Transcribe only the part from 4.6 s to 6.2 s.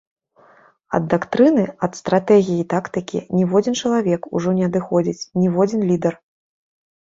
не адыходзіць, ніводзін лідар!